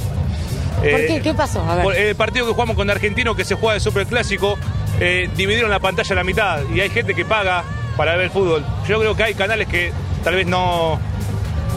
¿Por 0.77 1.07
qué? 1.07 1.21
¿Qué 1.23 1.35
pasó? 1.35 1.61
A 1.63 1.77
ver. 1.77 1.85
por 1.85 1.95
el 1.97 2.15
partido 2.17 2.47
que 2.47 2.53
jugamos 2.53 2.77
con 2.77 2.91
Argentino, 2.91 3.35
que 3.37 3.45
se 3.45 3.55
juega 3.55 3.75
de 3.75 3.81
Superclásico, 3.81 4.59
eh, 5.01 5.31
dividieron 5.37 5.71
la 5.71 5.79
pantalla 5.81 6.13
a 6.13 6.17
la 6.17 6.25
mitad 6.25 6.61
y 6.75 6.81
hay 6.81 6.91
gente 6.91 7.15
que 7.15 7.25
paga 7.25 7.65
para 7.97 8.13
ver 8.17 8.25
el 8.25 8.31
fútbol. 8.31 8.65
Yo 8.89 8.99
creo 8.99 9.15
que 9.15 9.23
hay 9.23 9.35
canales 9.35 9.69
que 9.69 9.93
tal 10.25 10.35
vez 10.35 10.47
no, 10.47 10.99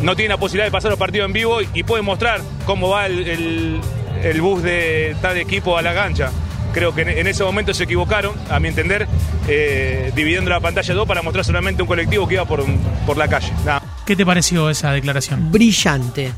no 0.05 0.15
tienen 0.15 0.29
la 0.29 0.37
posibilidad 0.37 0.65
de 0.67 0.71
pasar 0.71 0.91
los 0.91 0.99
partidos 0.99 1.25
en 1.25 1.33
vivo 1.33 1.61
y, 1.61 1.67
y 1.73 1.83
pueden 1.83 2.05
mostrar 2.05 2.39
cómo 2.65 2.89
va 2.89 3.07
el, 3.07 3.27
el- 3.27 3.81
el 4.23 4.41
bus 4.41 4.63
de 4.63 5.15
tal 5.21 5.37
equipo 5.37 5.77
a 5.77 5.81
la 5.81 5.93
cancha. 5.93 6.31
Creo 6.73 6.95
que 6.95 7.01
en, 7.01 7.09
en 7.09 7.27
ese 7.27 7.43
momento 7.43 7.73
se 7.73 7.83
equivocaron, 7.83 8.33
a 8.49 8.59
mi 8.59 8.69
entender, 8.69 9.07
eh, 9.47 10.11
dividiendo 10.15 10.49
la 10.49 10.59
pantalla 10.59 10.91
en 10.91 10.97
dos 10.97 11.07
para 11.07 11.21
mostrar 11.21 11.45
solamente 11.45 11.81
un 11.83 11.87
colectivo 11.87 12.27
que 12.27 12.35
iba 12.35 12.45
por, 12.45 12.63
por 13.05 13.17
la 13.17 13.27
calle. 13.27 13.51
¿Qué 14.05 14.15
te 14.15 14.25
pareció 14.25 14.69
esa 14.69 14.91
declaración? 14.91 15.51
brillante. 15.51 16.31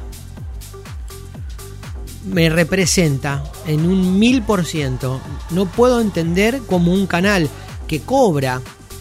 Me 2.25 2.49
representa 2.49 3.43
en 3.67 3.85
un 3.87 4.19
mil 4.19 4.41
por 4.41 4.65
ciento. 4.65 5.21
No 5.51 5.65
puedo 5.65 6.01
entender 6.01 6.59
como 6.67 6.91
un 6.93 7.07
canal 7.07 7.49
que 7.87 8.01
cobra 8.01 8.59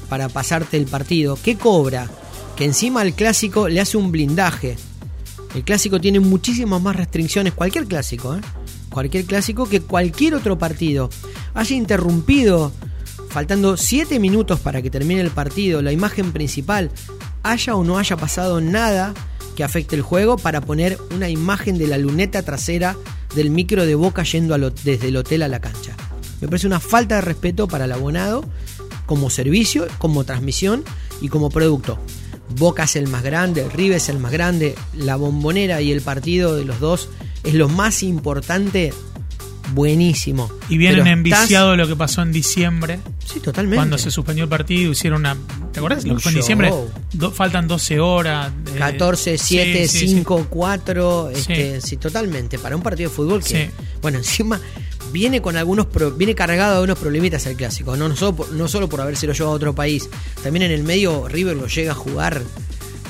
para 0.09 0.29
pasarte 0.29 0.77
el 0.77 0.87
partido, 0.87 1.37
que 1.43 1.57
cobra, 1.57 2.09
que 2.57 2.65
encima 2.65 3.03
al 3.03 3.15
clásico 3.15 3.69
le 3.69 3.81
hace 3.81 3.97
un 3.97 4.11
blindaje. 4.11 4.77
El 5.55 5.63
clásico 5.63 6.01
tiene 6.01 6.21
muchísimas 6.21 6.83
más 6.83 6.97
restricciones, 6.97 7.53
cualquier 7.53 7.87
clásico, 7.87 8.35
¿eh? 8.35 8.41
cualquier 8.89 9.25
clásico 9.25 9.69
que 9.69 9.81
cualquier 9.83 10.35
otro 10.35 10.59
partido. 10.59 11.11
Haya 11.55 11.77
interrumpido, 11.77 12.73
faltando 13.29 13.77
7 13.77 14.19
minutos 14.19 14.61
para 14.61 14.81
que 14.83 14.91
termine 14.91 15.21
el 15.21 15.31
partido, 15.31 15.83
la 15.83 15.93
imagen 15.93 16.33
principal, 16.33 16.91
haya 17.43 17.77
o 17.77 17.85
no 17.85 17.99
haya 17.99 18.17
pasado 18.17 18.61
nada 18.61 19.15
que 19.55 19.65
afecte 19.65 19.97
el 19.97 20.03
juego 20.03 20.37
para 20.37 20.61
poner 20.61 20.99
una 21.15 21.29
imagen 21.29 21.79
de 21.79 21.87
la 21.87 21.99
luneta 21.99 22.43
trasera 22.43 22.97
del 23.35 23.51
micro 23.51 23.87
de 23.87 23.95
Boca 23.95 24.23
yendo 24.23 24.59
desde 24.71 25.09
el 25.09 25.17
hotel 25.17 25.43
a 25.43 25.49
la 25.49 25.61
cancha. 25.61 25.95
Me 26.41 26.49
parece 26.49 26.67
una 26.67 26.81
falta 26.81 27.17
de 27.17 27.21
respeto 27.23 27.69
para 27.69 27.87
el 27.87 27.93
abonado 27.93 28.45
como 29.07 29.31
servicio, 29.31 29.87
como 29.99 30.25
transmisión 30.25 30.85
y 31.21 31.29
como 31.29 31.51
producto. 31.51 31.99
Boca 32.51 32.85
es 32.85 32.97
el 32.97 33.09
más 33.09 33.23
grande, 33.23 33.69
River 33.69 33.97
es 33.97 34.09
el 34.09 34.19
más 34.19 34.33
grande, 34.33 34.75
la 34.95 35.17
bombonera 35.17 35.81
y 35.81 35.91
el 35.93 36.01
partido 36.01 36.55
de 36.55 36.65
los 36.65 36.79
dos 36.81 37.09
es 37.45 37.55
lo 37.55 37.69
más 37.69 38.03
importante, 38.03 38.93
buenísimo. 39.75 40.51
Y 40.69 40.79
vienen 40.79 41.07
enviciado 41.07 41.77
lo 41.77 41.87
que 41.89 41.97
pasó 41.97 42.23
en 42.23 42.33
diciembre, 42.33 43.01
Sí, 43.25 43.41
totalmente. 43.41 43.77
cuando 43.77 43.99
se 43.99 44.11
suspendió 44.11 44.45
el 44.45 44.51
partido, 44.51 44.93
hicieron 44.93 45.21
una... 45.21 45.37
¿Te 45.73 45.81
acuerdas? 45.81 46.05
Lo 46.05 46.15
que 46.15 46.21
fue 46.23 46.33
en 46.33 46.39
diciembre. 46.39 46.73
Do- 47.13 47.33
faltan 47.33 47.67
12 47.69 48.01
horas. 48.01 48.51
eh, 48.75 48.79
14, 48.79 49.37
7, 49.37 49.89
sí, 49.89 49.99
sí, 49.99 50.09
5, 50.09 50.47
4, 50.49 51.31
Sí. 51.35 51.41
este, 51.41 51.81
sí. 51.81 51.97
totalmente. 51.97 52.59
Para 52.59 52.77
un 52.77 52.83
partido 52.83 53.11
de 53.11 53.17
fútbol 53.17 53.43
que, 53.43 53.67
Sí. 53.67 53.71
bueno, 54.01 54.19
encima 54.19 54.61
viene 55.13 55.41
con 55.43 55.57
algunos, 55.57 55.87
pro- 55.87 56.11
viene 56.13 56.35
cargado 56.35 56.71
de 56.73 56.77
algunos 56.79 56.99
problemitas 56.99 57.47
el 57.47 57.57
clásico. 57.57 57.97
No, 57.97 58.09
no, 58.09 58.17
solo 58.17 58.37
por, 58.37 58.53
no 58.53 58.69
solo 58.69 58.89
por 58.89 59.01
habérselo 59.01 59.33
llevado 59.33 59.53
a 59.53 59.57
otro 59.57 59.75
país, 59.75 60.09
también 60.43 60.65
en 60.65 60.73
el 60.73 60.83
medio 60.83 61.29
River 61.29 61.57
lo 61.57 61.67
llega 61.67 61.93
a 61.93 61.95
jugar 61.95 62.43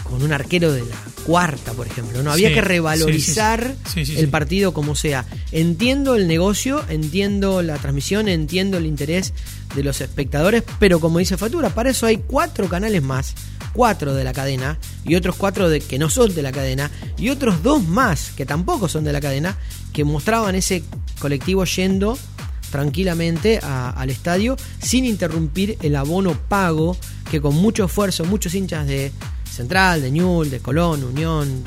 con 0.04 0.22
un 0.22 0.32
arquero 0.32 0.72
de 0.72 0.82
la 0.82 0.94
cuarta, 1.24 1.72
por 1.72 1.86
ejemplo. 1.86 2.22
No 2.22 2.30
había 2.30 2.48
Sí, 2.48 2.54
que 2.54 2.60
revalorizar 2.60 3.74
sí, 3.92 4.06
sí. 4.06 4.16
El 4.18 4.28
partido 4.28 4.72
como 4.72 4.94
sea. 4.94 5.24
Entiendo 5.50 6.14
el 6.14 6.28
negocio, 6.28 6.84
entiendo 6.88 7.60
la 7.62 7.76
transmisión, 7.78 8.28
entiendo 8.28 8.78
el 8.78 8.86
interés 8.86 9.32
de 9.74 9.82
los 9.82 10.00
espectadores, 10.00 10.62
pero 10.78 11.00
como 11.00 11.18
dice 11.18 11.36
Fatura, 11.36 11.70
para 11.70 11.90
eso 11.90 12.06
hay 12.06 12.18
cuatro 12.18 12.68
canales 12.68 13.02
más, 13.02 13.34
cuatro 13.72 14.14
de 14.14 14.22
la 14.22 14.32
cadena 14.32 14.78
y 15.04 15.16
otros 15.16 15.34
cuatro 15.34 15.68
de, 15.68 15.80
que 15.80 15.98
no 15.98 16.08
son 16.08 16.32
de 16.34 16.42
la 16.42 16.52
cadena 16.52 16.88
y 17.18 17.30
otros 17.30 17.64
dos 17.64 17.82
más 17.82 18.30
que 18.36 18.46
tampoco 18.46 18.88
son 18.88 19.02
de 19.02 19.12
la 19.12 19.20
cadena 19.20 19.58
que 19.96 20.04
mostraban 20.04 20.54
ese 20.54 20.82
colectivo 21.20 21.64
yendo 21.64 22.18
tranquilamente 22.70 23.60
a- 23.62 23.88
al 23.90 24.10
estadio 24.10 24.54
sin 24.78 25.06
interrumpir 25.06 25.78
el 25.80 25.96
abono 25.96 26.34
pago 26.34 26.98
que 27.30 27.40
con 27.40 27.54
mucho 27.54 27.86
esfuerzo 27.86 28.26
muchos 28.26 28.54
hinchas 28.54 28.86
de 28.86 29.10
Central, 29.50 30.02
de 30.02 30.10
Ñul, 30.10 30.50
de 30.50 30.60
Colón, 30.60 31.02
Unión, 31.02 31.64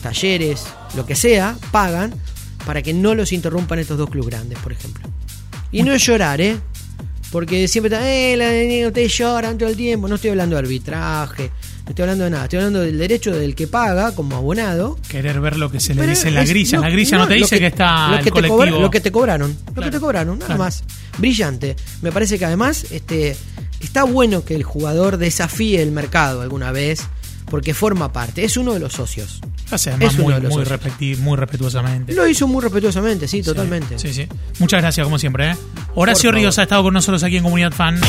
Talleres, 0.00 0.62
lo 0.94 1.04
que 1.04 1.16
sea, 1.16 1.56
pagan 1.72 2.14
para 2.64 2.82
que 2.82 2.92
no 2.94 3.16
los 3.16 3.32
interrumpan 3.32 3.80
estos 3.80 3.98
dos 3.98 4.08
clubes 4.10 4.30
grandes, 4.30 4.56
por 4.60 4.70
ejemplo. 4.70 5.08
Y 5.72 5.82
no 5.82 5.92
es 5.92 6.04
llorar, 6.06 6.40
¿eh? 6.40 6.56
Porque 7.32 7.66
siempre 7.66 7.92
está, 7.92 8.08
eh, 8.08 8.86
ustedes 8.86 9.12
lloran 9.18 9.58
todo 9.58 9.68
el 9.68 9.76
tiempo. 9.76 10.06
No 10.06 10.14
estoy 10.14 10.30
hablando 10.30 10.54
de 10.54 10.60
arbitraje, 10.60 11.50
estoy 11.90 12.02
hablando 12.04 12.24
de 12.24 12.30
nada. 12.30 12.44
Estoy 12.44 12.58
hablando 12.58 12.80
del 12.80 12.98
derecho 12.98 13.32
del 13.32 13.54
que 13.54 13.66
paga 13.66 14.14
como 14.14 14.36
abonado. 14.36 14.96
Querer 15.08 15.40
ver 15.40 15.56
lo 15.56 15.70
que 15.70 15.80
se 15.80 15.94
le 15.94 16.06
dice 16.06 16.28
en 16.28 16.34
la 16.34 16.44
grilla. 16.44 16.80
La 16.80 16.90
grilla 16.90 17.18
no, 17.18 17.28
te 17.28 17.34
dice 17.34 17.58
que, 17.58 17.66
está 17.66 18.08
lo 18.08 18.16
el 18.18 18.24
que 18.24 18.30
te 18.30 18.48
cobra- 18.48 18.70
lo 18.70 18.90
que 18.90 19.00
te 19.00 19.12
cobraron, 19.12 19.56
lo 19.74 19.82
que 19.82 19.90
te 19.90 20.00
cobraron, 20.00 20.38
nada 20.38 20.46
claro. 20.46 20.64
más. 20.64 20.82
Brillante. 21.18 21.76
Me 22.02 22.12
parece 22.12 22.38
que 22.38 22.44
además 22.44 22.86
este, 22.90 23.36
está 23.80 24.04
bueno 24.04 24.44
que 24.44 24.54
el 24.54 24.62
jugador 24.62 25.16
desafíe 25.18 25.82
el 25.82 25.92
mercado 25.92 26.40
alguna 26.42 26.72
vez, 26.72 27.02
porque 27.46 27.74
forma 27.74 28.12
parte, 28.12 28.44
es 28.44 28.56
uno 28.56 28.72
de 28.72 28.80
los 28.80 28.92
socios. 28.92 29.40
Lo 29.70 29.74
hace 29.76 29.90
además 29.90 30.14
es 30.14 30.18
uno 30.18 30.24
muy, 30.24 30.34
de 30.34 30.40
los 30.40 30.52
muy, 30.52 30.64
socios. 30.64 31.18
muy 31.20 31.36
respetuosamente. 31.36 32.12
Lo 32.14 32.26
hizo 32.26 32.46
muy 32.48 32.62
respetuosamente, 32.62 33.26
sí, 33.28 33.42
totalmente. 33.42 33.98
Sí, 33.98 34.12
sí. 34.12 34.26
Muchas 34.58 34.80
gracias, 34.80 35.04
como 35.04 35.18
siempre. 35.18 35.50
¿eh? 35.50 35.56
Horacio. 35.94 36.30
Ríos 36.32 36.58
ha 36.58 36.62
estado 36.62 36.82
con 36.84 36.94
nosotros 36.94 37.22
aquí 37.24 37.36
en 37.36 37.42
Comunidad 37.42 37.72
Fan. 37.72 38.00